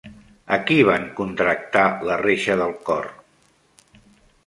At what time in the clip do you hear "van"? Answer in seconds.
0.87-1.05